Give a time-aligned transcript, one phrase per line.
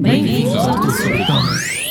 [0.00, 1.88] Bem-vindos ao e-commerce life.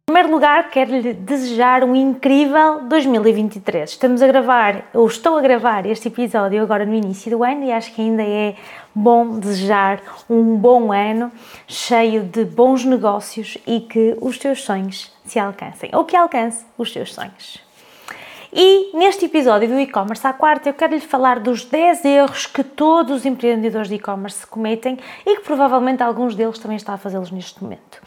[0.00, 3.88] Em primeiro lugar, quero-lhe desejar um incrível 2023.
[3.88, 7.72] Estamos a gravar, ou estou a gravar este episódio agora no início do ano e
[7.72, 8.54] acho que ainda é
[8.94, 11.32] bom desejar um bom ano
[11.66, 16.92] cheio de bons negócios e que os teus sonhos se alcancem, ou que alcance os
[16.92, 17.68] teus sonhos.
[18.52, 22.64] E neste episódio do e-commerce à quarta, eu quero lhe falar dos 10 erros que
[22.64, 27.30] todos os empreendedores de e-commerce cometem e que provavelmente alguns deles também está a fazê-los
[27.30, 28.00] neste momento.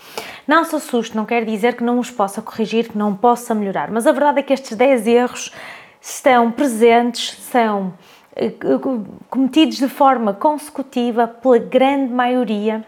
[0.47, 3.91] Não se assuste, não quer dizer que não os possa corrigir, que não possa melhorar,
[3.91, 5.53] mas a verdade é que estes 10 erros
[6.01, 7.93] estão presentes, são
[8.35, 8.51] eh,
[9.29, 12.83] cometidos de forma consecutiva pela grande maioria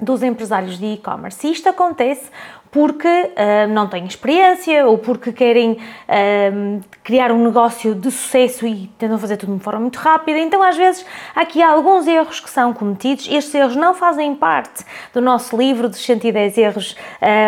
[0.00, 1.46] dos empresários de e-commerce.
[1.46, 2.28] E isto acontece
[2.72, 8.86] porque uh, não têm experiência ou porque querem uh, criar um negócio de sucesso e
[8.98, 10.38] tentam fazer tudo de uma forma muito rápida.
[10.38, 11.04] Então, às vezes,
[11.36, 13.28] há aqui alguns erros que são cometidos.
[13.30, 16.96] Estes erros não fazem parte do nosso livro dos 110 erros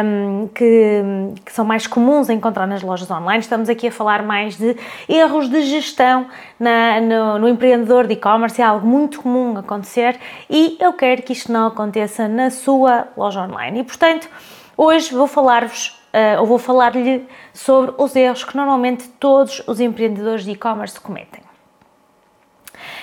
[0.04, 1.02] um, que,
[1.42, 3.38] que, são mais comuns a encontrar nas lojas online.
[3.38, 4.76] Estamos aqui a falar mais de
[5.08, 6.26] erros de gestão
[6.60, 8.60] na, no, no empreendedor de e-commerce.
[8.60, 13.40] É algo muito comum acontecer e eu quero que isto não aconteça na sua loja
[13.40, 13.80] online.
[13.80, 14.28] E, portanto,
[14.76, 20.44] Hoje vou falar-vos, uh, ou vou falar-lhe sobre os erros que normalmente todos os empreendedores
[20.44, 21.42] de e-commerce cometem.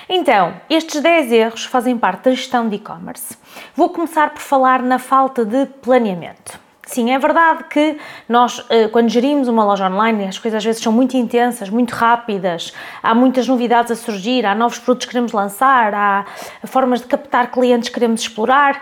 [0.10, 3.38] Então, estes 10 erros fazem parte da gestão de e-commerce.
[3.74, 6.60] Vou começar por falar na falta de planeamento.
[6.86, 10.82] Sim, é verdade que nós, eh, quando gerimos uma loja online, as coisas às vezes
[10.82, 15.32] são muito intensas, muito rápidas, há muitas novidades a surgir, há novos produtos que queremos
[15.32, 16.26] lançar, há
[16.66, 18.82] formas de captar clientes que queremos explorar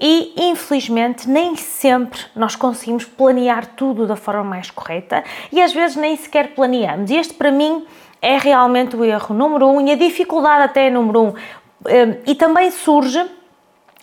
[0.00, 5.96] e infelizmente nem sempre nós conseguimos planear tudo da forma mais correta e às vezes
[5.96, 7.10] nem sequer planeamos.
[7.10, 7.84] E este para mim
[8.22, 11.28] é realmente o erro número um e a dificuldade até é número um.
[11.28, 13.24] Hum, e também surge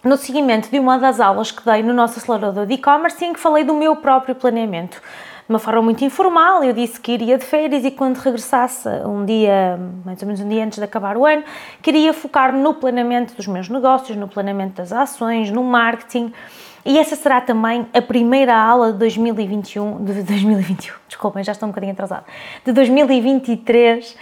[0.04, 3.40] no seguimento de uma das aulas que dei no nosso acelerador de e-commerce em que
[3.40, 5.02] falei do meu próprio planeamento
[5.48, 6.64] de uma forma muito informal.
[6.64, 10.50] Eu disse que iria de férias e quando regressasse um dia, mais ou menos um
[10.50, 11.44] dia antes de acabar o ano,
[11.82, 16.34] queria focar-me no planeamento dos meus negócios, no planeamento das ações, no marketing.
[16.86, 21.72] E essa será também a primeira aula de 2021, de 2021, desculpem, já estou um
[21.72, 22.26] bocadinho atrasada,
[22.64, 24.16] de 2023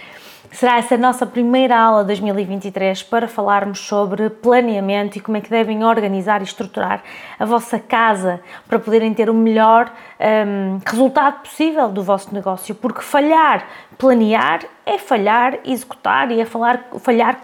[0.52, 5.40] Será essa a nossa primeira aula de 2023 para falarmos sobre planeamento e como é
[5.40, 7.02] que devem organizar e estruturar
[7.38, 12.74] a vossa casa para poderem ter o melhor um, resultado possível do vosso negócio.
[12.74, 13.66] Porque falhar,
[13.98, 17.38] planear é falhar, executar e é falar, falhar,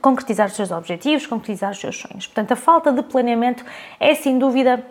[0.00, 2.26] concretizar os seus objetivos, concretizar os seus sonhos.
[2.26, 3.64] Portanto, a falta de planeamento
[3.98, 4.84] é sem dúvida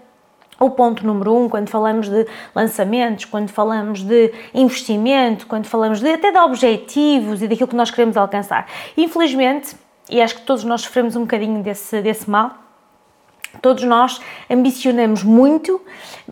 [0.60, 6.12] o ponto número um, quando falamos de lançamentos, quando falamos de investimento, quando falamos de
[6.12, 8.68] até de objetivos e daquilo que nós queremos alcançar.
[8.96, 9.76] Infelizmente,
[10.10, 12.52] e acho que todos nós sofremos um bocadinho desse, desse mal,
[13.62, 15.82] todos nós ambicionamos muito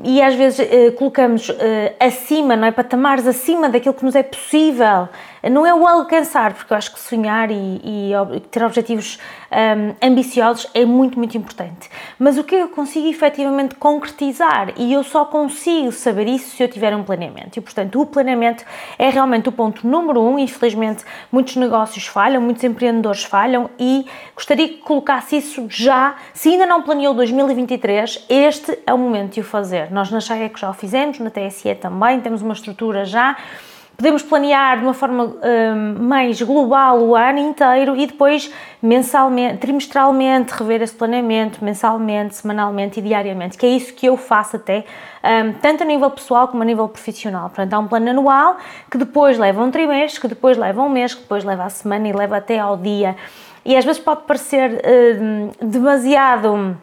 [0.03, 2.71] e às vezes eh, colocamos eh, acima, não é?
[2.71, 5.09] Patamares acima daquilo que nos é possível
[5.47, 9.19] não é o alcançar, porque eu acho que sonhar e, e ter objetivos
[9.51, 11.89] um, ambiciosos é muito, muito importante.
[12.17, 16.67] Mas o que eu consigo efetivamente concretizar e eu só consigo saber isso se eu
[16.67, 17.57] tiver um planeamento.
[17.57, 18.65] E, portanto, o planeamento
[18.97, 20.37] é realmente o ponto número um.
[20.37, 24.05] Infelizmente, muitos negócios falham, muitos empreendedores falham e
[24.35, 26.15] gostaria que colocasse isso já.
[26.33, 29.91] Se ainda não planeou 2023, este é o momento de o fazer.
[29.91, 33.35] Nós na que já o fizemos, na TSE também, temos uma estrutura já
[33.99, 38.49] Podemos planear de uma forma um, mais global o ano inteiro e depois
[38.81, 44.55] mensalmente, trimestralmente rever esse planeamento, mensalmente, semanalmente e diariamente, que é isso que eu faço
[44.55, 44.85] até,
[45.21, 47.49] um, tanto a nível pessoal como a nível profissional.
[47.49, 48.55] Portanto, há um plano anual
[48.89, 52.07] que depois leva um trimestre, que depois leva um mês, que depois leva a semana
[52.07, 53.17] e leva até ao dia.
[53.65, 54.81] E às vezes pode parecer
[55.21, 56.77] um, demasiado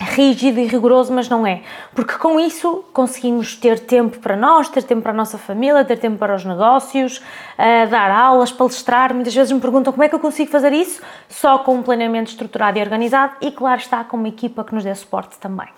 [0.00, 1.62] rígido e rigoroso, mas não é.
[1.94, 5.96] Porque com isso conseguimos ter tempo para nós, ter tempo para a nossa família, ter
[5.96, 9.14] tempo para os negócios, uh, dar aulas, palestrar.
[9.14, 11.00] Muitas vezes me perguntam como é que eu consigo fazer isso?
[11.28, 14.84] Só com um planeamento estruturado e organizado e, claro está, com uma equipa que nos
[14.84, 15.68] dê suporte também.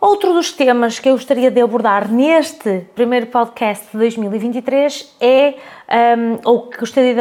[0.00, 5.54] Outro dos temas que eu gostaria de abordar neste primeiro podcast de 2023 é,
[6.16, 7.20] um, ou que gostaria de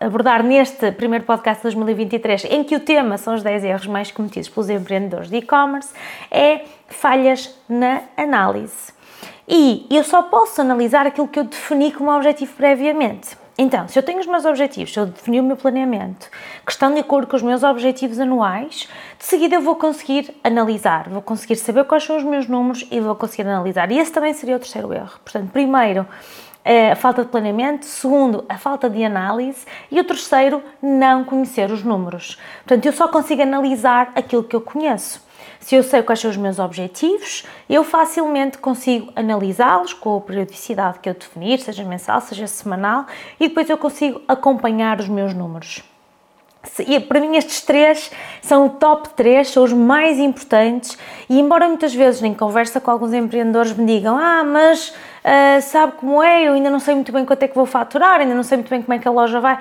[0.00, 4.10] abordar neste primeiro podcast de 2023, em que o tema são os 10 erros mais
[4.10, 5.92] cometidos pelos empreendedores de e-commerce,
[6.30, 8.94] é falhas na análise.
[9.46, 13.36] E eu só posso analisar aquilo que eu defini como objetivo previamente.
[13.58, 16.28] Então, se eu tenho os meus objetivos, se eu defini o meu planeamento,
[16.64, 18.86] que estão de acordo com os meus objetivos anuais,
[19.18, 23.00] de seguida eu vou conseguir analisar, vou conseguir saber quais são os meus números e
[23.00, 23.90] vou conseguir analisar.
[23.90, 25.18] E esse também seria o terceiro erro.
[25.24, 26.06] Portanto, primeiro,
[26.92, 31.84] a falta de planeamento, segundo, a falta de análise e o terceiro, não conhecer os
[31.84, 32.38] números.
[32.64, 35.24] Portanto, eu só consigo analisar aquilo que eu conheço.
[35.60, 40.98] Se eu sei quais são os meus objetivos, eu facilmente consigo analisá-los com a periodicidade
[40.98, 43.06] que eu definir, seja mensal, seja semanal,
[43.38, 45.82] e depois eu consigo acompanhar os meus números.
[46.86, 48.10] E para mim estes três
[48.42, 50.98] são o top 3, são os mais importantes
[51.28, 55.94] e embora muitas vezes em conversa com alguns empreendedores me digam ah, mas uh, sabe
[55.98, 58.42] como é, eu ainda não sei muito bem quanto é que vou faturar, ainda não
[58.42, 59.58] sei muito bem como é que a loja vai,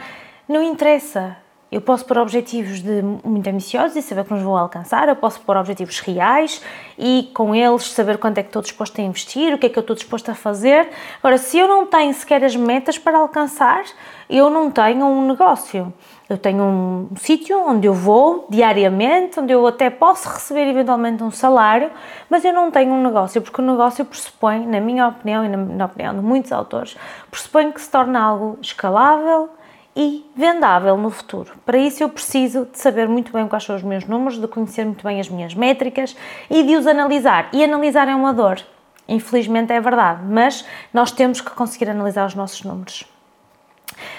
[0.47, 1.37] não interessa,
[1.71, 5.41] eu posso pôr objetivos de muito ambiciosos e saber que nos vou alcançar, eu posso
[5.41, 6.61] pôr objetivos reais
[6.97, 9.77] e com eles saber quanto é que estou disposto a investir, o que é que
[9.77, 10.87] eu estou disposto a fazer.
[11.17, 13.83] Agora, se eu não tenho sequer as metas para alcançar,
[14.29, 15.91] eu não tenho um negócio.
[16.27, 21.29] Eu tenho um sítio onde eu vou diariamente, onde eu até posso receber eventualmente um
[21.29, 21.91] salário,
[22.29, 25.85] mas eu não tenho um negócio, porque o negócio pressupõe, na minha opinião e na
[25.85, 26.97] opinião de muitos autores,
[27.29, 29.49] pressupõe que se torna algo escalável,
[29.95, 31.53] e vendável no futuro.
[31.65, 34.83] Para isso eu preciso de saber muito bem quais são os meus números, de conhecer
[34.83, 36.15] muito bem as minhas métricas
[36.49, 37.47] e de os analisar.
[37.53, 38.59] E analisar é uma dor.
[39.07, 43.05] Infelizmente é verdade, mas nós temos que conseguir analisar os nossos números.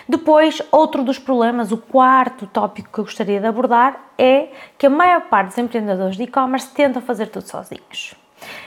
[0.09, 4.91] Depois, outro dos problemas, o quarto tópico que eu gostaria de abordar é que a
[4.91, 8.15] maior parte dos empreendedores de e-commerce tentam fazer tudo sozinhos.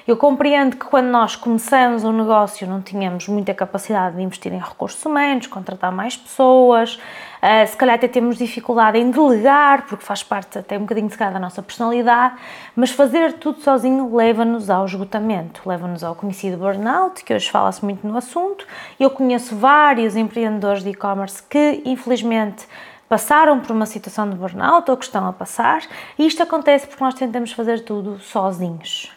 [0.07, 4.59] Eu compreendo que quando nós começamos um negócio não tínhamos muita capacidade de investir em
[4.59, 6.99] recursos humanos, contratar mais pessoas,
[7.41, 11.17] uh, se calhar até temos dificuldade em delegar, porque faz parte até um bocadinho de
[11.17, 12.35] da nossa personalidade,
[12.75, 18.07] mas fazer tudo sozinho leva-nos ao esgotamento, leva-nos ao conhecido burnout, que hoje fala-se muito
[18.07, 18.65] no assunto.
[18.99, 22.67] Eu conheço vários empreendedores de e-commerce que, infelizmente,
[23.09, 25.81] passaram por uma situação de burnout ou que estão a passar,
[26.17, 29.11] e isto acontece porque nós tentamos fazer tudo sozinhos.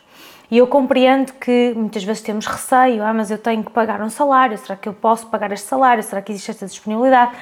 [0.50, 4.10] E eu compreendo que muitas vezes temos receio, ah, mas eu tenho que pagar um
[4.10, 7.32] salário, será que eu posso pagar este salário, será que existe esta disponibilidade?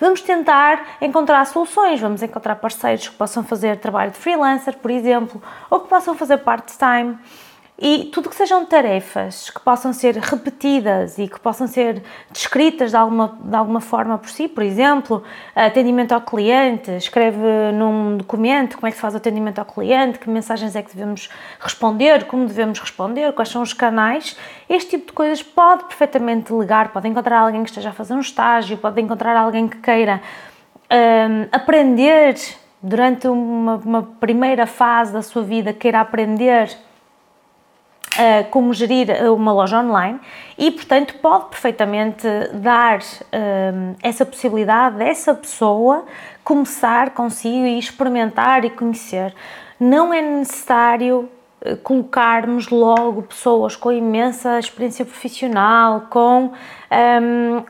[0.00, 5.42] Vamos tentar encontrar soluções, vamos encontrar parceiros que possam fazer trabalho de freelancer, por exemplo,
[5.68, 7.18] ou que possam fazer part-time
[7.80, 12.96] e tudo que sejam tarefas que possam ser repetidas e que possam ser descritas de
[12.96, 15.22] alguma, de alguma forma por si, por exemplo,
[15.54, 17.38] atendimento ao cliente, escreve
[17.72, 20.94] num documento como é que se faz o atendimento ao cliente, que mensagens é que
[20.94, 24.36] devemos responder, como devemos responder, quais são os canais,
[24.68, 28.20] este tipo de coisas pode perfeitamente delegar, pode encontrar alguém que esteja a fazer um
[28.20, 30.20] estágio, pode encontrar alguém que queira
[30.90, 32.36] um, aprender
[32.82, 36.70] durante uma, uma primeira fase da sua vida, queira aprender
[38.12, 40.18] Uh, como gerir uma loja online
[40.58, 46.04] e, portanto, pode perfeitamente dar uh, essa possibilidade dessa pessoa
[46.42, 49.32] começar consigo e experimentar e conhecer.
[49.78, 51.30] Não é necessário
[51.82, 56.52] colocarmos logo pessoas com imensa experiência profissional, com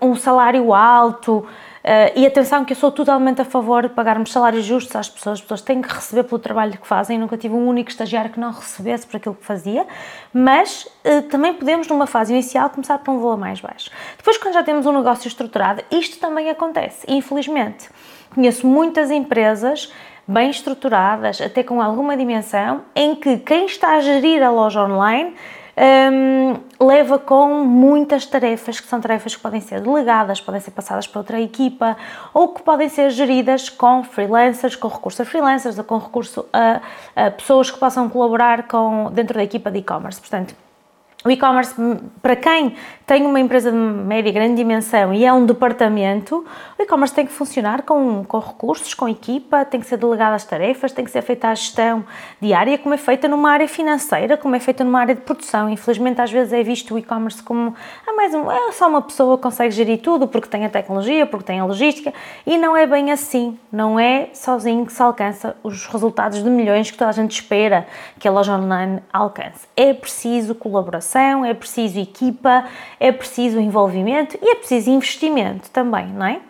[0.01, 1.47] um, um salário alto.
[1.83, 5.39] Uh, e atenção que eu sou totalmente a favor de pagarmos salários justos às pessoas,
[5.39, 8.39] as pessoas têm que receber pelo trabalho que fazem, nunca tive um único estagiário que
[8.39, 9.87] não recebesse por aquilo que fazia,
[10.33, 13.91] mas uh, também podemos numa fase inicial começar por um valor mais baixo.
[14.19, 17.89] Depois quando já temos um negócio estruturado, isto também acontece, infelizmente.
[18.35, 19.91] Conheço muitas empresas
[20.29, 25.35] bem estruturadas, até com alguma dimensão, em que quem está a gerir a loja online
[25.77, 31.07] um, leva com muitas tarefas, que são tarefas que podem ser delegadas, podem ser passadas
[31.07, 31.97] para outra equipa
[32.35, 36.81] ou que podem ser geridas com freelancers, com recurso a freelancers ou com recurso a,
[37.17, 40.21] a pessoas que possam colaborar com, dentro da equipa de e-commerce.
[40.21, 40.55] Portanto,
[41.23, 41.75] o e-commerce,
[42.23, 42.75] para quem
[43.07, 46.47] tem uma empresa de média e grande dimensão e é um departamento,
[46.79, 50.45] o e-commerce tem que funcionar com, com recursos, com equipa, tem que ser delegada as
[50.45, 52.05] tarefas, tem que ser feita a gestão
[52.41, 55.69] diária, como é feita numa área financeira, como é feita numa área de produção.
[55.69, 57.75] Infelizmente, às vezes é visto o e-commerce como
[58.07, 61.27] ah, mais um, é só uma pessoa que consegue gerir tudo porque tem a tecnologia,
[61.27, 62.15] porque tem a logística,
[62.47, 63.59] e não é bem assim.
[63.71, 67.87] Não é sozinho que se alcança os resultados de milhões que toda a gente espera
[68.19, 69.67] que a loja online alcance.
[69.77, 72.65] É preciso colaboração é preciso equipa,
[72.99, 76.41] é preciso envolvimento e é preciso investimento também, não é?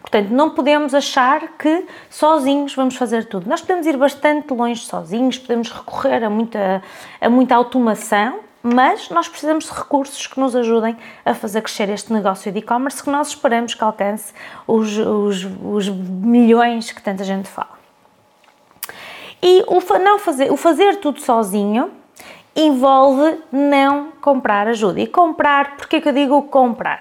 [0.00, 3.48] Portanto, não podemos achar que sozinhos vamos fazer tudo.
[3.48, 6.82] Nós podemos ir bastante longe sozinhos, podemos recorrer a muita,
[7.20, 12.12] a muita automação, mas nós precisamos de recursos que nos ajudem a fazer crescer este
[12.12, 14.32] negócio de e-commerce que nós esperamos que alcance
[14.66, 17.78] os, os, os milhões que tanta gente fala.
[19.42, 21.90] E o, não fazer, o fazer tudo sozinho
[22.54, 25.00] envolve não comprar ajuda.
[25.00, 27.00] E comprar, porque é que eu digo comprar?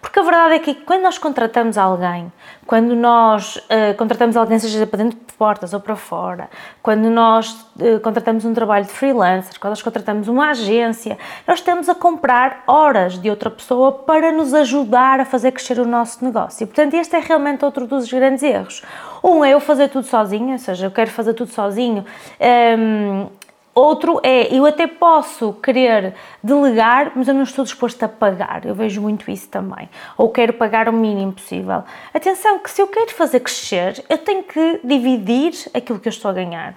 [0.00, 2.32] Porque a verdade é que quando nós contratamos alguém,
[2.66, 6.48] quando nós uh, contratamos alguém, seja para dentro de portas ou para fora,
[6.82, 11.88] quando nós uh, contratamos um trabalho de freelancer, quando nós contratamos uma agência, nós estamos
[11.88, 16.64] a comprar horas de outra pessoa para nos ajudar a fazer crescer o nosso negócio.
[16.64, 18.82] E, portanto, este é realmente outro dos grandes erros.
[19.22, 22.04] Um é eu fazer tudo sozinho, ou seja, eu quero fazer tudo sozinho.
[22.40, 23.26] Um, ehm,
[23.74, 28.66] Outro é, eu até posso querer delegar, mas eu não estou disposto a pagar.
[28.66, 29.88] Eu vejo muito isso também.
[30.18, 31.84] Ou quero pagar o mínimo possível.
[32.12, 36.30] Atenção, que se eu quero fazer crescer, eu tenho que dividir aquilo que eu estou
[36.30, 36.74] a ganhar.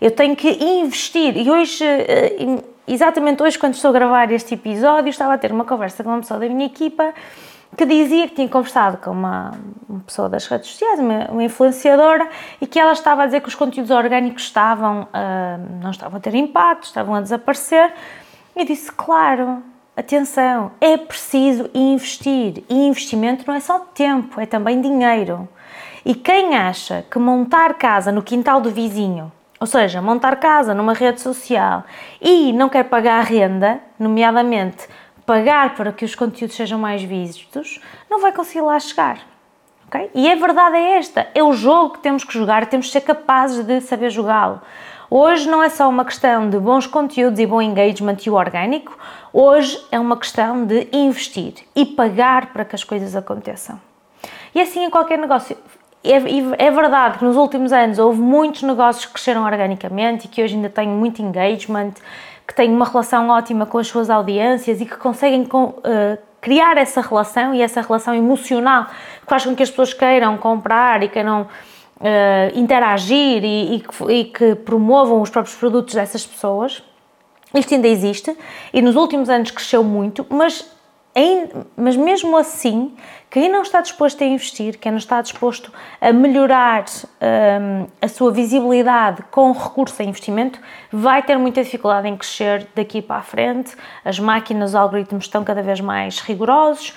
[0.00, 1.36] Eu tenho que investir.
[1.36, 5.64] E hoje, eh, exatamente hoje, quando estou a gravar este episódio, estava a ter uma
[5.64, 7.14] conversa com uma pessoa da minha equipa
[7.76, 9.52] que dizia que tinha conversado com uma,
[9.88, 12.28] uma pessoa das redes sociais, uma, uma, influenciadora,
[12.60, 16.20] e que ela estava a dizer que os conteúdos orgânicos estavam, uh, não estavam a
[16.20, 17.92] ter impacto, estavam a desaparecer.
[18.56, 19.62] E disse, claro,
[19.94, 22.64] atenção, é preciso investir.
[22.68, 25.46] E investimento não é só tempo, é também dinheiro.
[26.04, 29.30] E quem acha que montar casa no quintal do vizinho,
[29.60, 31.84] ou seja, montar casa numa rede social
[32.20, 34.86] e não quer pagar a renda, nomeadamente
[35.26, 39.18] pagar para que os conteúdos sejam mais vistos, não vai conseguir lá chegar.
[39.88, 40.10] Okay?
[40.14, 43.00] E a verdade é esta: é o jogo que temos que jogar, temos que ser
[43.02, 44.60] capazes de saber jogá-lo.
[45.08, 48.98] Hoje não é só uma questão de bons conteúdos e bom engagement e o orgânico,
[49.32, 53.80] hoje é uma questão de investir e pagar para que as coisas aconteçam.
[54.54, 55.56] E assim em qualquer negócio.
[56.02, 60.40] É, é verdade que nos últimos anos houve muitos negócios que cresceram organicamente e que
[60.40, 61.94] hoje ainda têm muito engagement
[62.46, 67.00] que têm uma relação ótima com as suas audiências e que conseguem uh, criar essa
[67.00, 71.42] relação e essa relação emocional que faz com que as pessoas queiram comprar e queiram
[71.42, 76.82] uh, interagir e, e, e que promovam os próprios produtos dessas pessoas.
[77.54, 78.36] Isto ainda existe
[78.72, 80.75] e nos últimos anos cresceu muito, mas
[81.76, 82.94] mas mesmo assim,
[83.30, 86.84] quem não está disposto a investir, quem não está disposto a melhorar
[87.20, 90.60] um, a sua visibilidade com recurso a investimento,
[90.92, 93.74] vai ter muita dificuldade em crescer daqui para a frente.
[94.04, 96.94] As máquinas, os algoritmos estão cada vez mais rigorosos,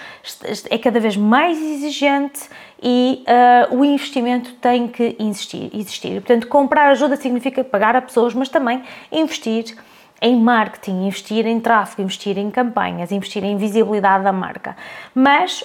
[0.69, 2.49] é cada vez mais exigente
[2.81, 3.23] e
[3.71, 6.21] uh, o investimento tem que existir, existir.
[6.21, 9.75] Portanto, comprar ajuda significa pagar a pessoas, mas também investir
[10.21, 14.75] em marketing, investir em tráfego, investir em campanhas, investir em visibilidade da marca.
[15.13, 15.63] Mas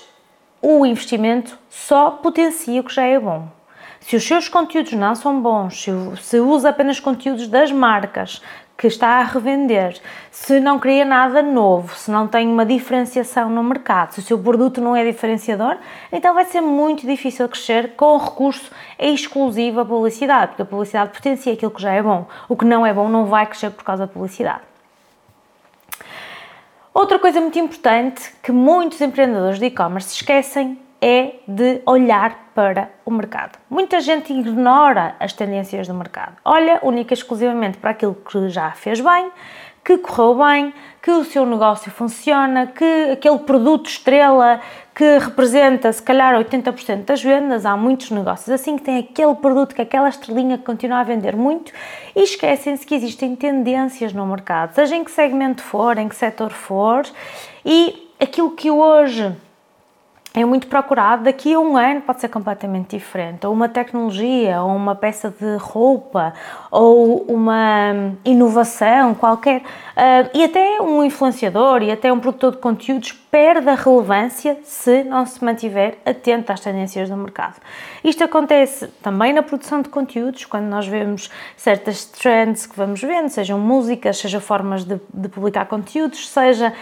[0.62, 3.48] o investimento só potencia o que já é bom.
[4.00, 5.86] Se os seus conteúdos não são bons,
[6.20, 8.42] se, usa apenas conteúdos das marcas,
[8.76, 10.00] que está a revender,
[10.30, 14.38] se não cria nada novo, se não tem uma diferenciação no mercado, se o seu
[14.38, 15.76] produto não é diferenciador,
[16.12, 21.52] então vai ser muito difícil crescer com recurso exclusivo à publicidade, porque a publicidade potencia
[21.52, 22.26] aquilo que já é bom.
[22.48, 24.62] O que não é bom não vai crescer por causa da publicidade.
[26.92, 33.10] Outra coisa muito importante que muitos empreendedores de e-commerce esquecem é de olhar para o
[33.10, 33.58] mercado.
[33.68, 36.36] Muita gente ignora as tendências do mercado.
[36.42, 39.30] Olha única e exclusivamente para aquilo que já fez bem,
[39.84, 44.62] que correu bem, que o seu negócio funciona, que aquele produto estrela
[44.94, 49.74] que representa se calhar 80% das vendas, há muitos negócios assim que tem aquele produto,
[49.74, 51.70] que aquela estrelinha que continua a vender muito
[52.16, 56.50] e esquecem-se que existem tendências no mercado, seja em que segmento for, em que setor
[56.50, 57.04] for,
[57.62, 59.36] e aquilo que hoje
[60.36, 64.74] é muito procurado, daqui a um ano pode ser completamente diferente, ou uma tecnologia, ou
[64.74, 66.34] uma peça de roupa,
[66.72, 73.12] ou uma inovação qualquer, uh, e até um influenciador e até um produtor de conteúdos
[73.12, 77.54] perde a relevância se não se mantiver atento às tendências do mercado.
[78.02, 83.28] Isto acontece também na produção de conteúdos, quando nós vemos certas trends que vamos vendo,
[83.28, 86.72] sejam músicas, seja formas de, de publicar conteúdos, seja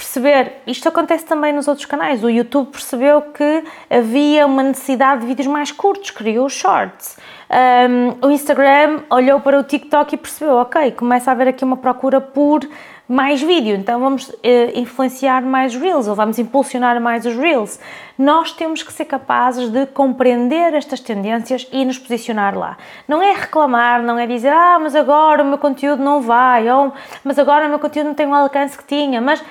[0.00, 5.26] perceber, isto acontece também nos outros canais, o YouTube percebeu que havia uma necessidade de
[5.26, 7.18] vídeos mais curtos, criou os shorts.
[7.50, 11.76] Um, o Instagram olhou para o TikTok e percebeu, ok, começa a haver aqui uma
[11.76, 12.66] procura por
[13.06, 14.36] mais vídeo, então vamos uh,
[14.72, 17.78] influenciar mais Reels ou vamos impulsionar mais os Reels.
[18.16, 22.78] Nós temos que ser capazes de compreender estas tendências e nos posicionar lá.
[23.08, 26.92] Não é reclamar, não é dizer, ah, mas agora o meu conteúdo não vai, ou
[27.24, 29.42] mas agora o meu conteúdo não tem o alcance que tinha, mas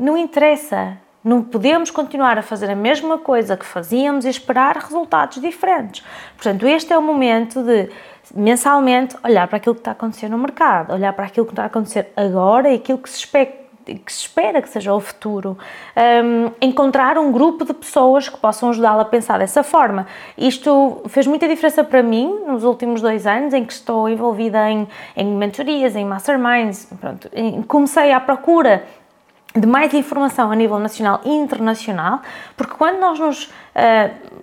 [0.00, 0.96] não interessa.
[1.22, 6.02] Não podemos continuar a fazer a mesma coisa que fazíamos e esperar resultados diferentes.
[6.34, 7.90] Portanto, este é o momento de
[8.34, 11.64] mensalmente olhar para aquilo que está a acontecer no mercado, olhar para aquilo que está
[11.64, 15.58] a acontecer agora e aquilo que se espera que se espera que seja o futuro,
[15.96, 20.06] um, encontrar um grupo de pessoas que possam ajudá-la a pensar dessa forma.
[20.36, 24.86] Isto fez muita diferença para mim nos últimos dois anos em que estou envolvida em,
[25.16, 26.88] em mentorias, em masterminds.
[27.00, 27.28] Pronto,
[27.66, 28.84] comecei à procura
[29.54, 32.20] de mais informação a nível nacional e internacional,
[32.56, 34.40] porque quando nós nos uh,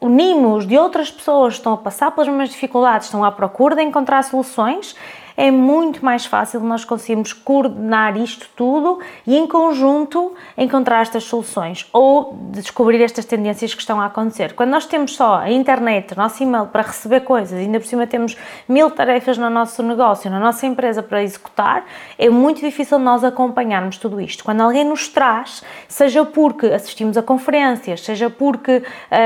[0.00, 3.82] unimos de outras pessoas que estão a passar pelas mesmas dificuldades, estão à procura de
[3.82, 4.96] encontrar soluções,
[5.36, 11.86] é muito mais fácil nós conseguirmos coordenar isto tudo e em conjunto encontrar estas soluções
[11.92, 14.54] ou descobrir estas tendências que estão a acontecer.
[14.54, 18.06] Quando nós temos só a internet, o nosso e-mail para receber coisas, ainda por cima
[18.06, 18.36] temos
[18.68, 21.84] mil tarefas no nosso negócio, na nossa empresa para executar,
[22.18, 24.44] é muito difícil nós acompanharmos tudo isto.
[24.44, 28.82] Quando alguém nos traz, seja porque assistimos a conferências, seja porque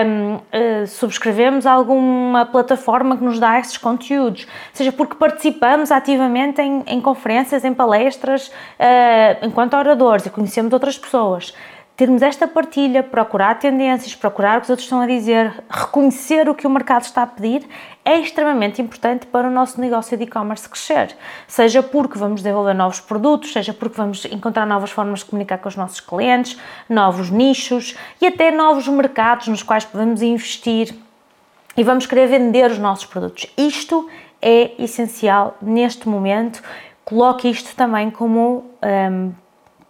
[0.06, 6.60] um, uh, eh, subscrevemos alguma plataforma que nos dá esses conteúdos, seja porque participamos ativamente
[6.60, 11.54] em, em conferências, em palestras, uh, enquanto oradores e conhecemos outras pessoas.
[12.00, 16.54] Termos esta partilha, procurar tendências, procurar o que os outros estão a dizer, reconhecer o
[16.54, 17.68] que o mercado está a pedir,
[18.02, 21.14] é extremamente importante para o nosso negócio de e-commerce crescer.
[21.46, 25.68] Seja porque vamos desenvolver novos produtos, seja porque vamos encontrar novas formas de comunicar com
[25.68, 30.94] os nossos clientes, novos nichos e até novos mercados nos quais podemos investir
[31.76, 33.46] e vamos querer vender os nossos produtos.
[33.58, 34.08] Isto
[34.40, 36.62] é essencial neste momento.
[37.04, 39.32] Coloque isto também como um,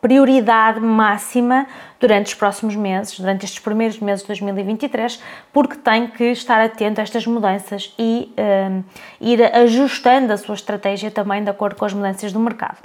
[0.01, 1.67] prioridade máxima
[1.99, 7.01] durante os próximos meses, durante estes primeiros meses de 2023, porque tem que estar atento
[7.01, 8.83] a estas mudanças e um,
[9.21, 12.79] ir ajustando a sua estratégia também de acordo com as mudanças do mercado.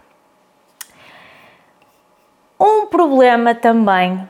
[2.59, 4.27] Um problema também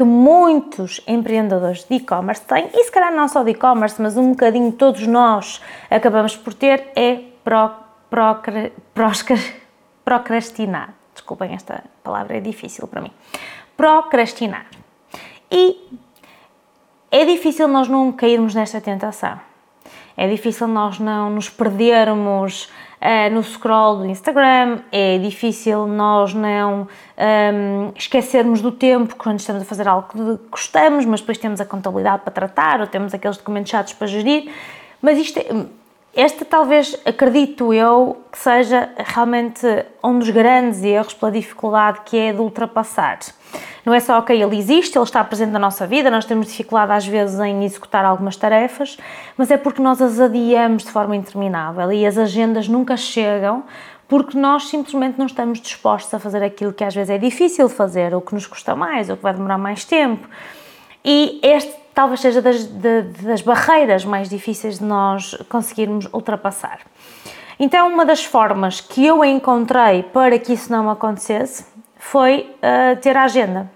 [0.00, 4.30] que muitos empreendedores de e-commerce têm, e se calhar não só de e-commerce, mas um
[4.30, 7.70] bocadinho todos nós acabamos por ter, é pro,
[8.08, 8.72] procra,
[10.02, 10.94] procrastinar.
[11.12, 13.10] Desculpem, esta palavra é difícil para mim.
[13.76, 14.64] Procrastinar.
[15.50, 15.76] E
[17.10, 19.38] é difícil nós não cairmos nesta tentação.
[20.16, 26.82] É difícil nós não nos perdermos uh, no scroll do Instagram, é difícil nós não
[26.82, 31.60] um, ehm, esquecermos do tempo quando estamos a fazer algo que gostamos, mas depois temos
[31.60, 34.50] a contabilidade para tratar ou temos aqueles documentos chatos para gerir.
[35.02, 35.46] Mas isto é,
[36.14, 39.66] este talvez, acredito eu, que seja realmente
[40.02, 43.18] um dos grandes erros pela dificuldade que é de ultrapassar.
[43.84, 46.92] Não é só, ok, ele existe, ele está presente na nossa vida, nós temos dificuldade
[46.92, 48.98] às vezes em executar algumas tarefas,
[49.36, 53.64] mas é porque nós as adiamos de forma interminável e as agendas nunca chegam
[54.06, 58.12] porque nós simplesmente não estamos dispostos a fazer aquilo que às vezes é difícil fazer,
[58.12, 60.28] ou que nos custa mais, ou que vai demorar mais tempo.
[61.04, 66.80] E este talvez seja das, de, das barreiras mais difíceis de nós conseguirmos ultrapassar.
[67.58, 71.66] Então, uma das formas que eu encontrei para que isso não acontecesse
[71.98, 73.70] foi uh, ter a agenda,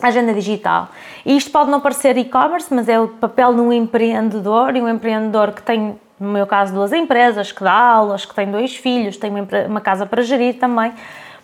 [0.00, 0.88] a agenda digital.
[1.26, 4.88] E isto pode não parecer e-commerce, mas é o papel de um empreendedor e um
[4.88, 9.16] empreendedor que tem, no meu caso, duas empresas, que dá aulas, que tem dois filhos,
[9.16, 10.92] tem uma, uma casa para gerir também.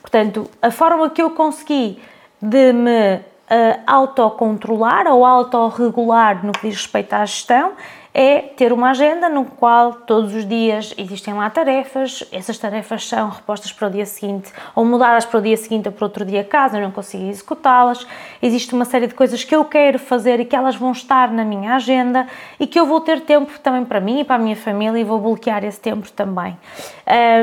[0.00, 2.00] Portanto, a forma que eu consegui
[2.40, 7.72] de me uh, autocontrolar ou autorregular no que diz respeito à gestão
[8.18, 13.28] é ter uma agenda no qual todos os dias existem lá tarefas, essas tarefas são
[13.28, 16.42] repostas para o dia seguinte ou mudadas para o dia seguinte ou para outro dia
[16.42, 18.06] caso eu não consiga executá-las.
[18.40, 21.44] Existe uma série de coisas que eu quero fazer e que elas vão estar na
[21.44, 22.26] minha agenda
[22.58, 25.04] e que eu vou ter tempo também para mim e para a minha família e
[25.04, 26.56] vou bloquear esse tempo também.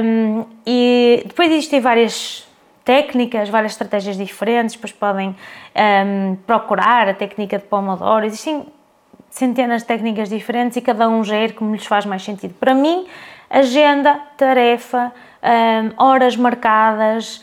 [0.04, 2.48] Um, e depois existem várias
[2.84, 5.36] técnicas, várias estratégias diferentes, depois podem
[5.76, 8.66] um, procurar a técnica de Pomodoro, existem
[9.30, 12.54] centenas de técnicas diferentes e cada um gera como lhes faz mais sentido.
[12.60, 13.08] Para mim,
[13.50, 17.42] agenda, tarefa, um, horas marcadas,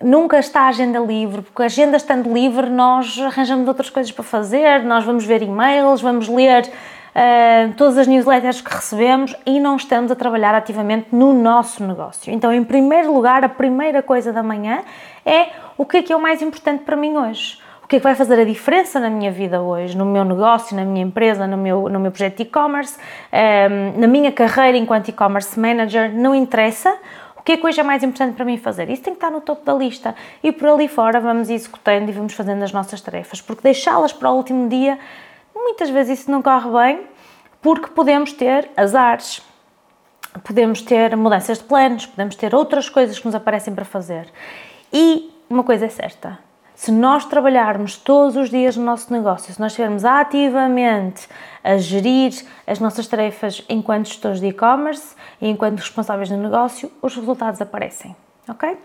[0.00, 4.22] nunca está a agenda livre, porque a agenda estando livre nós arranjamos outras coisas para
[4.22, 6.70] fazer, nós vamos ver e-mails, vamos ler
[7.14, 12.32] uh, todas as newsletters que recebemos e não estamos a trabalhar ativamente no nosso negócio.
[12.32, 14.82] Então, em primeiro lugar, a primeira coisa da manhã
[15.24, 17.98] é o que é que é o mais importante para mim hoje o que é
[17.98, 21.46] que vai fazer a diferença na minha vida hoje, no meu negócio, na minha empresa,
[21.46, 22.98] no meu, no meu projeto de e-commerce,
[23.30, 26.96] um, ehm, na minha carreira enquanto e-commerce manager, não interessa.
[27.36, 28.88] O que é que hoje é mais importante para mim fazer?
[28.88, 32.12] Isso tem que estar no topo da lista e por ali fora vamos executando e
[32.12, 34.98] vamos fazendo as nossas tarefas, porque deixá-las para o último dia,
[35.54, 37.06] muitas vezes isso não corre bem,
[37.62, 39.42] porque podemos ter azares,
[40.42, 44.28] podemos ter mudanças de planos, podemos ter outras coisas que nos aparecem para fazer.
[44.92, 46.38] E uma coisa é certa,
[46.74, 51.28] se nós trabalharmos todos os dias no nosso negócio, se nós estivermos ativamente
[51.62, 52.32] a gerir
[52.66, 58.14] as nossas tarefas enquanto gestores de e-commerce e enquanto responsáveis do negócio, os resultados aparecem,
[58.48, 58.76] ok?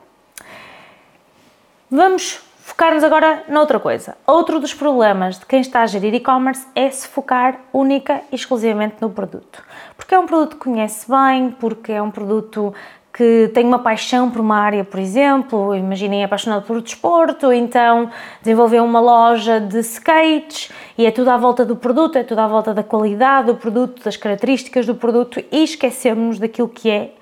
[1.89, 4.15] Vamos focar-nos agora noutra coisa.
[4.27, 8.97] Outro dos problemas de quem está a gerir e-commerce é se focar única e exclusivamente
[9.01, 9.63] no produto.
[9.97, 12.73] Porque é um produto que conhece bem, porque é um produto
[13.11, 18.09] que tem uma paixão por uma área, por exemplo, imaginem apaixonado por desporto, então
[18.41, 22.47] desenvolveu uma loja de skates e é tudo à volta do produto, é tudo à
[22.47, 27.13] volta da qualidade do produto, das características do produto e esquecemos daquilo que é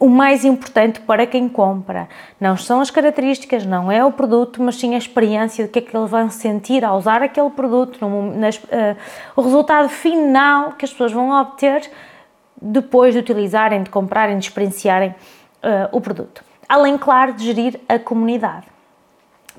[0.00, 2.08] o mais importante para quem compra.
[2.40, 5.82] Não são as características, não é o produto, mas sim a experiência de que é
[5.82, 8.96] que eles vão sentir ao usar aquele produto, no, nas, uh,
[9.36, 11.88] o resultado final que as pessoas vão obter
[12.60, 16.42] depois de utilizarem, de comprarem, de experienciarem uh, o produto.
[16.66, 18.66] Além, claro, de gerir a comunidade.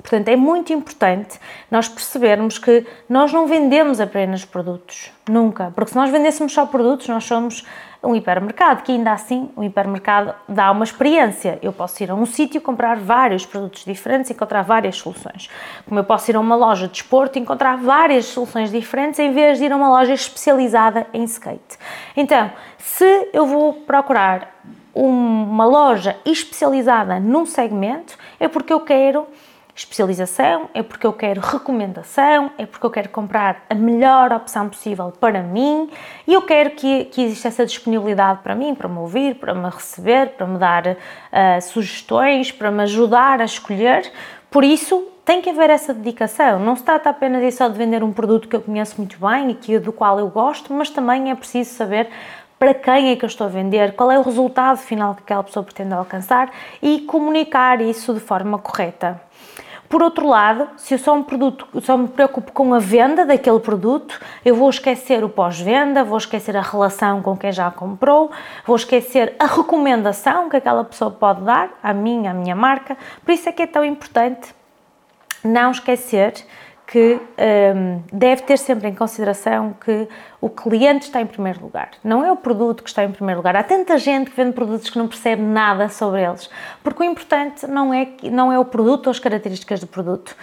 [0.01, 5.97] Portanto, é muito importante nós percebermos que nós não vendemos apenas produtos, nunca, porque se
[5.97, 7.63] nós vendêssemos só produtos, nós somos
[8.03, 11.59] um hipermercado, que ainda assim o hipermercado dá uma experiência.
[11.61, 15.49] Eu posso ir a um sítio comprar vários produtos diferentes, encontrar várias soluções.
[15.85, 19.31] Como eu posso ir a uma loja de desporto e encontrar várias soluções diferentes em
[19.31, 21.77] vez de ir a uma loja especializada em skate.
[22.17, 24.59] Então, se eu vou procurar
[24.93, 29.27] uma loja especializada num segmento, é porque eu quero
[29.81, 35.11] especialização, é porque eu quero recomendação, é porque eu quero comprar a melhor opção possível
[35.19, 35.89] para mim
[36.27, 39.69] e eu quero que, que exista essa disponibilidade para mim, para me ouvir, para me
[39.69, 40.95] receber, para me dar uh,
[41.61, 44.11] sugestões, para me ajudar a escolher.
[44.49, 46.59] Por isso, tem que haver essa dedicação.
[46.59, 49.51] Não se trata apenas e só de vender um produto que eu conheço muito bem
[49.51, 52.09] e que, do qual eu gosto, mas também é preciso saber
[52.59, 55.43] para quem é que eu estou a vender, qual é o resultado final que aquela
[55.43, 59.19] pessoa pretende alcançar e comunicar isso de forma correta.
[59.91, 63.59] Por outro lado, se eu só um produto, só me preocupo com a venda daquele
[63.59, 68.31] produto, eu vou esquecer o pós-venda, vou esquecer a relação com quem já comprou,
[68.65, 72.97] vou esquecer a recomendação que aquela pessoa pode dar à minha, à minha marca.
[73.25, 74.55] Por isso é que é tão importante
[75.43, 76.35] não esquecer
[76.91, 77.17] que
[77.73, 80.09] um, deve ter sempre em consideração que
[80.41, 81.91] o cliente está em primeiro lugar.
[82.03, 83.55] Não é o produto que está em primeiro lugar.
[83.55, 86.49] Há tanta gente que vende produtos que não percebe nada sobre eles,
[86.83, 90.35] porque o importante não é, não é o produto ou as características do produto,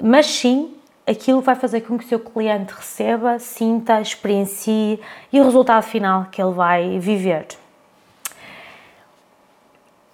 [0.00, 0.72] mas sim
[1.04, 5.00] aquilo vai fazer com que o seu cliente receba, sinta, experiencie
[5.32, 7.48] e o resultado final que ele vai viver.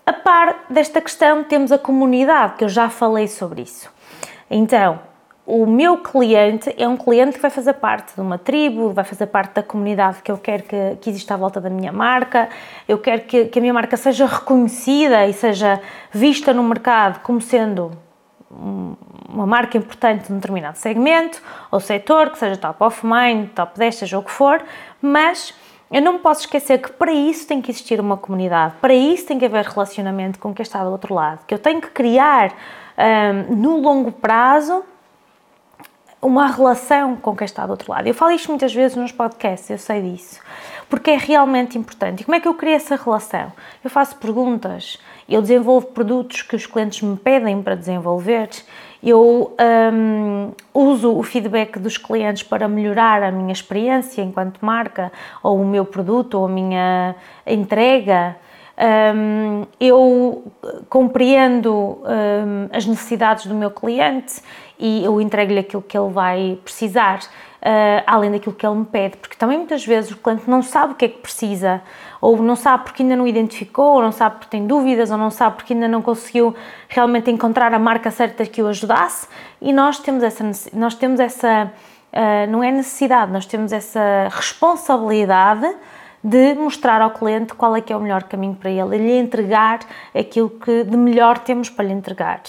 [0.07, 3.93] A par desta questão, temos a comunidade, que eu já falei sobre isso.
[4.51, 4.99] Então,
[5.47, 9.27] o meu cliente é um cliente que vai fazer parte de uma tribo, vai fazer
[9.27, 12.49] parte da comunidade que eu quero que, que exista à volta da minha marca,
[12.89, 15.81] eu quero que, que a minha marca seja reconhecida e seja
[16.11, 17.93] vista no mercado como sendo
[19.29, 23.95] uma marca importante num determinado segmento ou setor, que seja top of mind, top 10,
[23.97, 24.63] seja o que for,
[25.03, 25.53] mas
[25.91, 29.27] eu não me posso esquecer que para isso tem que existir uma comunidade, para isso
[29.27, 32.53] tem que haver relacionamento com quem está do outro lado, que eu tenho que criar
[33.49, 34.85] um, no longo prazo
[36.25, 38.07] uma relação com quem está do outro lado.
[38.07, 40.41] Eu falo isto muitas vezes nos podcasts, eu sei disso,
[40.89, 42.23] porque é realmente importante.
[42.23, 43.53] E como é que eu crio essa relação?
[43.83, 48.49] Eu faço perguntas, eu desenvolvo produtos que os clientes me pedem para desenvolver,
[49.03, 49.55] eu
[49.93, 55.67] um, uso o feedback dos clientes para melhorar a minha experiência enquanto marca, ou o
[55.67, 57.15] meu produto, ou a minha
[57.47, 58.35] entrega.
[58.77, 60.51] Um, eu
[60.89, 64.43] compreendo um, as necessidades do meu cliente
[64.77, 69.17] e eu entrego-lhe aquilo que ele vai precisar, uh, além daquilo que ele me pede,
[69.19, 71.81] porque também muitas vezes o cliente não sabe o que é que precisa,
[72.21, 75.31] ou não sabe porque ainda não identificou, ou não sabe porque tem dúvidas, ou não
[75.31, 76.53] sabe porque ainda não conseguiu
[76.89, 79.29] realmente encontrar a marca certa que o ajudasse,
[79.63, 81.71] e nós temos essa, nós temos essa
[82.13, 85.73] uh, não é necessidade, nós temos essa responsabilidade
[86.25, 89.81] de mostrar ao cliente qual é que é o melhor caminho para ele, lhe entregar
[90.19, 92.41] aquilo que de melhor temos para lhe entregar.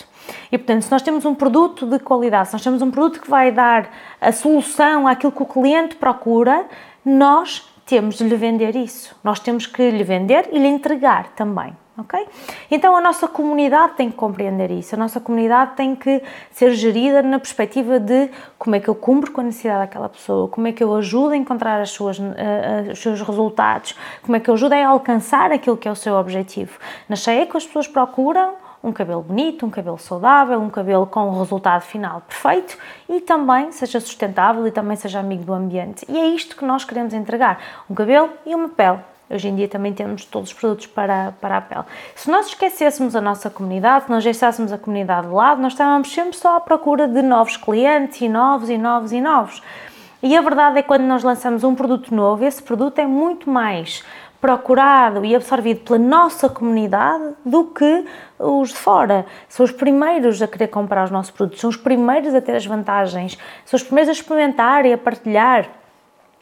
[0.49, 3.29] E portanto, se nós temos um produto de qualidade, se nós temos um produto que
[3.29, 3.89] vai dar
[4.21, 6.65] a solução àquilo que o cliente procura,
[7.03, 9.13] nós temos de lhe vender isso.
[9.21, 12.27] Nós temos que lhe vender e lhe entregar também ok?
[12.69, 17.21] Então a nossa comunidade tem que compreender isso, a nossa comunidade tem que ser gerida
[17.21, 20.71] na perspectiva de como é que eu cumpro com a necessidade daquela pessoa, como é
[20.71, 24.53] que eu ajudo a encontrar as suas, uh, os seus resultados, como é que eu
[24.53, 26.77] ajudo a alcançar aquilo que é o seu objetivo.
[27.07, 28.53] Na cheia que as pessoas procuram
[28.83, 32.77] um cabelo bonito, um cabelo saudável, um cabelo com o resultado final perfeito
[33.09, 36.05] e também seja sustentável e também seja amigo do ambiente.
[36.07, 39.67] E é isto que nós queremos entregar: um cabelo e uma pele Hoje em dia
[39.67, 41.83] também temos todos os produtos para, para a pele.
[42.15, 46.11] Se nós esquecêssemos a nossa comunidade, se nós deixássemos a comunidade de lado, nós estávamos
[46.13, 49.63] sempre só à procura de novos clientes e novos e novos e novos.
[50.21, 53.49] E a verdade é que quando nós lançamos um produto novo, esse produto é muito
[53.49, 54.03] mais
[54.39, 58.05] procurado e absorvido pela nossa comunidade do que
[58.37, 59.25] os de fora.
[59.49, 62.65] São os primeiros a querer comprar os nossos produtos, são os primeiros a ter as
[62.65, 65.67] vantagens, são os primeiros a experimentar e a partilhar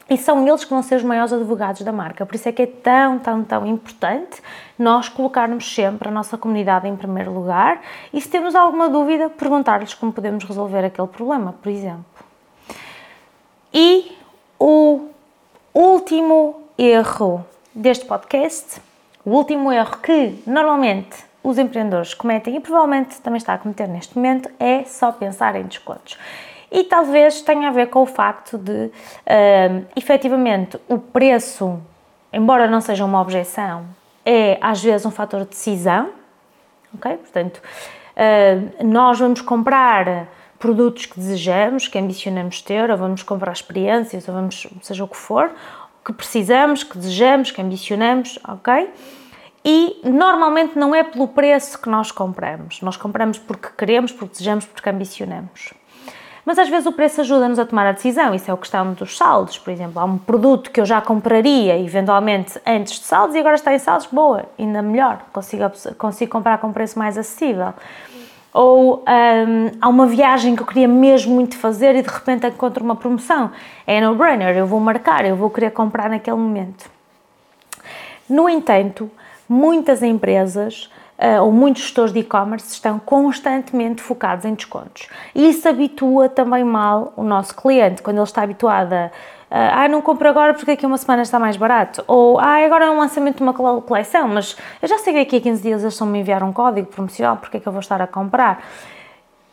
[0.08, 2.26] e são eles que vão ser os maiores advogados da marca.
[2.26, 4.42] Por isso é que é tão, tão, tão importante
[4.78, 7.80] nós colocarmos sempre a nossa comunidade em primeiro lugar
[8.12, 12.04] e se temos alguma dúvida, perguntar-lhes como podemos resolver aquele problema, por exemplo.
[13.72, 14.16] E
[14.58, 15.08] o
[15.72, 18.80] último erro deste podcast,
[19.24, 24.16] o último erro que normalmente os empreendedores cometem e provavelmente também está a cometer neste
[24.16, 26.18] momento é só pensar em descontos.
[26.74, 31.80] E talvez tenha a ver com o facto de, uh, efetivamente, o preço,
[32.32, 33.84] embora não seja uma objeção,
[34.26, 36.10] é às vezes um fator de decisão,
[36.92, 37.16] ok?
[37.16, 40.26] Portanto, uh, nós vamos comprar
[40.58, 45.16] produtos que desejamos, que ambicionamos ter, ou vamos comprar experiências, ou vamos, seja o que
[45.16, 45.52] for,
[46.04, 48.90] que precisamos, que desejamos, que ambicionamos, ok?
[49.64, 52.82] E normalmente não é pelo preço que nós compramos.
[52.82, 55.72] Nós compramos porque queremos, porque desejamos, porque ambicionamos.
[56.44, 58.84] Mas às vezes o preço ajuda-nos a tomar a decisão, isso é o que está
[58.84, 59.98] dos saldos, por exemplo.
[59.98, 63.78] Há um produto que eu já compraria eventualmente antes de saldos e agora está em
[63.78, 65.64] saldos, boa, ainda melhor, consigo,
[65.96, 67.72] consigo comprar com um preço mais acessível.
[68.52, 72.84] Ou um, há uma viagem que eu queria mesmo muito fazer e de repente encontro
[72.84, 73.50] uma promoção.
[73.86, 76.88] É no-brainer, eu vou marcar, eu vou querer comprar naquele momento.
[78.28, 79.10] No entanto,
[79.48, 80.90] muitas empresas
[81.42, 85.08] ou muitos gestores de e-commerce estão constantemente focados em descontos.
[85.34, 89.10] E isso habitua também mal o nosso cliente, quando ele está habituado a
[89.56, 92.02] ah, não compro agora porque daqui a uma semana está mais barato.
[92.08, 95.36] Ou, ah, agora é um lançamento de uma coleção, mas eu já sei que daqui
[95.36, 97.78] a 15 dias eles estão me enviar um código promocional, porque é que eu vou
[97.78, 98.64] estar a comprar?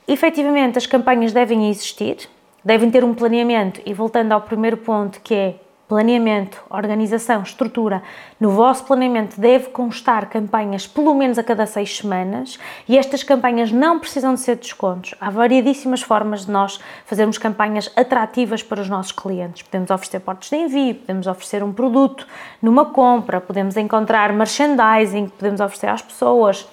[0.07, 2.27] Efetivamente, as campanhas devem existir,
[2.65, 5.55] devem ter um planeamento, e voltando ao primeiro ponto, que é
[5.91, 8.01] planeamento, organização, estrutura,
[8.39, 13.73] no vosso planeamento deve constar campanhas pelo menos a cada seis semanas e estas campanhas
[13.73, 15.13] não precisam de ser descontos.
[15.19, 19.63] Há variedíssimas formas de nós fazermos campanhas atrativas para os nossos clientes.
[19.63, 22.25] Podemos oferecer portos de envio, podemos oferecer um produto
[22.62, 26.65] numa compra, podemos encontrar merchandising, podemos oferecer às pessoas.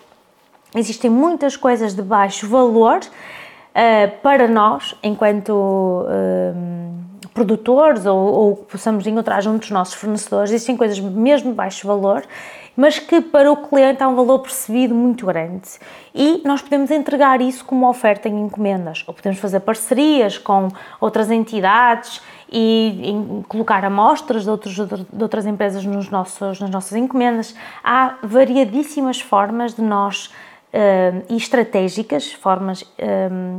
[0.76, 5.50] Existem muitas coisas de baixo valor uh, para nós, enquanto.
[5.50, 6.77] Uh,
[7.38, 12.24] produtores ou, ou possamos encontrar junto dos nossos fornecedores, existem coisas mesmo de baixo valor,
[12.76, 15.68] mas que para o cliente há um valor percebido muito grande.
[16.14, 20.68] E nós podemos entregar isso como oferta em encomendas, ou podemos fazer parcerias com
[21.00, 22.20] outras entidades
[22.50, 23.14] e
[23.48, 27.54] colocar amostras de, outros, de outras empresas nos nossos, nas nossas encomendas.
[27.84, 30.32] Há variadíssimas formas de nós
[31.28, 32.84] e estratégicas, formas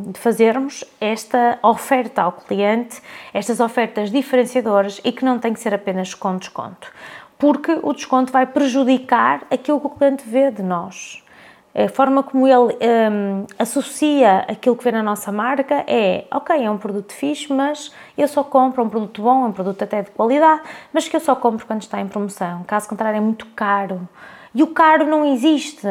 [0.07, 3.01] de fazermos esta oferta ao cliente,
[3.33, 6.91] estas ofertas diferenciadoras e que não tem que ser apenas com desconto,
[7.37, 11.23] porque o desconto vai prejudicar aquilo que o cliente vê de nós.
[11.73, 12.75] A forma como ele
[13.11, 17.93] um, associa aquilo que vê na nossa marca é, ok, é um produto fixe, mas
[18.17, 21.35] eu só compro um produto bom, um produto até de qualidade, mas que eu só
[21.35, 22.63] compro quando está em promoção.
[22.63, 24.09] Caso contrário, é muito caro.
[24.53, 25.87] E o caro não existe.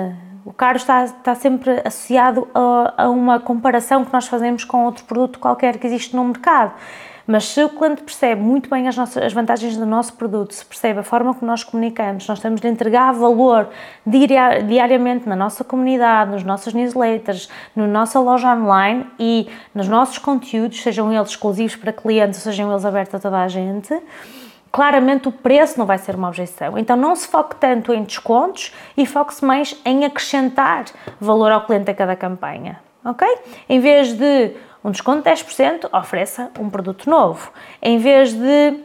[0.49, 5.05] O caro está, está sempre associado a, a, uma comparação que nós fazemos com outro
[5.05, 6.73] produto qualquer que existe no mercado.
[7.27, 10.65] Mas se o cliente percebe muito bem as, nossas, as vantagens do nosso produto, se
[10.65, 13.69] percebe a forma como nós comunicamos, nós estamos a entregar valor
[14.07, 20.17] diari diariamente na nossa comunidade, nos nossos newsletters, na nossa loja online e nos nossos
[20.17, 23.95] conteúdos, sejam eles exclusivos para clientes, sejam eles abertos a toda a gente,
[24.71, 26.79] claramente o preço não vai ser uma objeção.
[26.79, 30.85] Então não se foque tanto em descontos e foque-se mais em acrescentar
[31.21, 33.27] valor ao cliente a cada campanha, ok?
[33.69, 34.53] Em vez de
[34.85, 37.51] um desconto de 10%, ofereça um produto novo.
[37.83, 38.81] Em vez de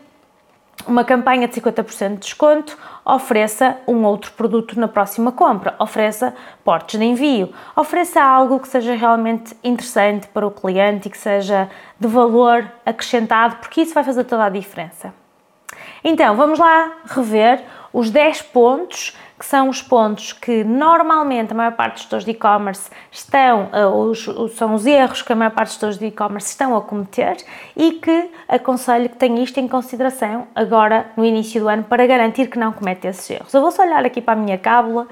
[0.88, 7.00] uma campanha de 50% de desconto, ofereça um outro produto na próxima compra, ofereça portes
[7.00, 11.70] de envio, ofereça algo que seja realmente interessante para o cliente e que seja
[12.00, 15.14] de valor acrescentado, porque isso vai fazer toda a diferença.
[16.04, 17.64] Então, vamos lá rever
[17.94, 22.32] os 10 pontos, que são os pontos que normalmente a maior parte dos gestores de
[22.32, 24.24] e-commerce estão, uh, os,
[24.56, 27.38] são os erros que a maior parte dos gestores de e-commerce estão a cometer
[27.76, 32.48] e que aconselho que tenha isto em consideração agora no início do ano para garantir
[32.48, 33.54] que não comete esses erros.
[33.54, 35.08] Eu vou só olhar aqui para a minha cábula.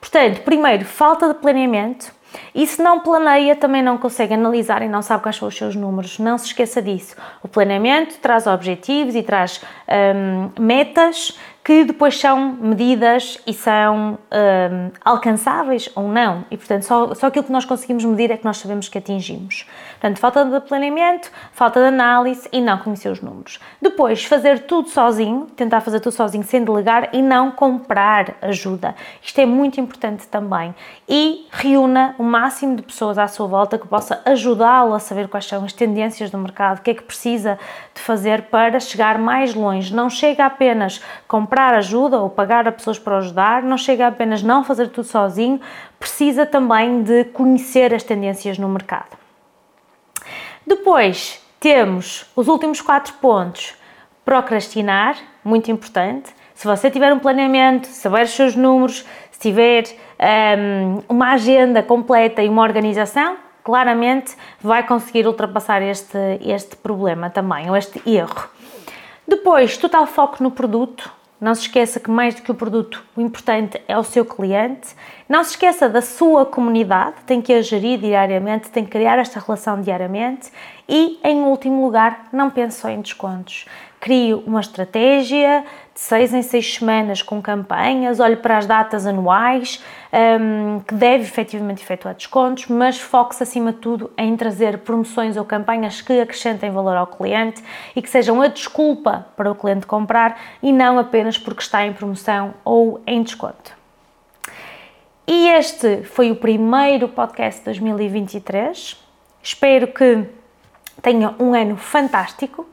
[0.00, 2.12] Portanto, primeiro, falta de planeamento
[2.54, 5.74] e se não planeia, também não consegue analisar e não sabe quais são os seus
[5.74, 6.18] números.
[6.18, 7.16] Não se esqueça disso.
[7.42, 14.90] O planeamento traz objetivos e traz hum, metas que depois são medidas e são um,
[15.04, 16.44] alcançáveis ou não.
[16.50, 19.64] E, portanto, só, só aquilo que nós conseguimos medir é que nós sabemos que atingimos.
[20.02, 23.60] Portanto, falta de planeamento, falta de análise e não conhecer os números.
[23.80, 28.96] Depois, fazer tudo sozinho, tentar fazer tudo sozinho sem delegar e não comprar ajuda.
[29.22, 30.74] Isto é muito importante também.
[31.08, 35.46] E reúna o máximo de pessoas à sua volta que possa ajudá-lo a saber quais
[35.46, 37.56] são as tendências do mercado, o que é que precisa
[37.94, 39.94] de fazer para chegar mais longe.
[39.94, 44.64] Não chega apenas comprar ajuda ou pagar a pessoas para ajudar, não chega apenas não
[44.64, 45.60] fazer tudo sozinho,
[46.00, 49.21] precisa também de conhecer as tendências no mercado.
[50.66, 53.74] Depois temos os últimos quatro pontos.
[54.24, 56.30] Procrastinar, muito importante.
[56.54, 59.84] Se você tiver um planeamento, saber os seus números, se tiver
[60.58, 67.68] um, uma agenda completa e uma organização, claramente vai conseguir ultrapassar este, este problema também,
[67.68, 68.48] ou este erro.
[69.26, 71.10] Depois, total foco no produto.
[71.42, 74.94] Não se esqueça que mais do que o produto, o importante é o seu cliente.
[75.28, 79.40] Não se esqueça da sua comunidade, tem que a gerir diariamente, tem que criar esta
[79.40, 80.52] relação diariamente.
[80.88, 83.66] E, em último lugar, não pense só em descontos.
[83.98, 89.82] Crie uma estratégia de seis em seis semanas com campanhas, olhe para as datas anuais,
[90.12, 95.44] um, que deve efetivamente efetuar descontos, mas foque-se acima de tudo em trazer promoções ou
[95.44, 97.62] campanhas que acrescentem valor ao cliente
[97.96, 101.92] e que sejam a desculpa para o cliente comprar e não apenas porque está em
[101.92, 103.72] promoção ou em desconto.
[105.26, 109.02] E este foi o primeiro podcast de 2023.
[109.42, 110.26] Espero que
[111.00, 112.66] tenha um ano fantástico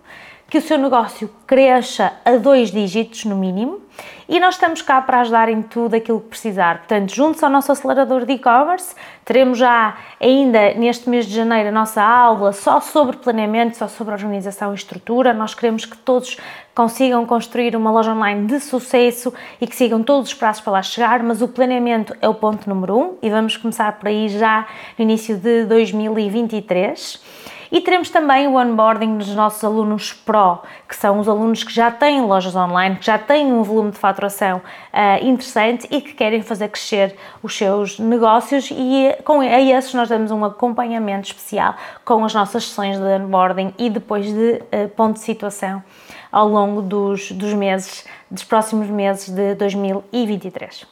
[0.49, 3.81] que o seu negócio cresça a dois dígitos no mínimo
[4.27, 6.79] e nós estamos cá para ajudar em tudo aquilo que precisar.
[6.79, 11.71] Portanto, juntos ao nosso acelerador de e-commerce, teremos já ainda neste mês de janeiro a
[11.71, 15.33] nossa aula só sobre planeamento, só sobre organização e estrutura.
[15.33, 16.37] Nós queremos que todos
[16.73, 20.81] consigam construir uma loja online de sucesso e que sigam todos os passos para lá
[20.81, 24.67] chegar, mas o planeamento é o ponto número um e vamos começar por aí já
[24.97, 27.49] no início de 2023.
[27.71, 31.91] E teremos também o onboarding dos nossos alunos Pro, que são os alunos que já
[31.91, 36.41] têm lojas online, que já têm um volume de faturação uh, interessante e que querem
[36.41, 42.25] fazer crescer os seus negócios e com a esses nós damos um acompanhamento especial com
[42.25, 45.83] as nossas sessões de onboarding e depois de uh, ponto de situação
[46.31, 50.87] ao longo dos, dos meses, dos próximos meses de 2023.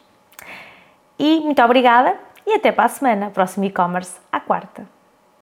[1.20, 4.97] E muito obrigada e até para a semana, próximo e-commerce à quarta.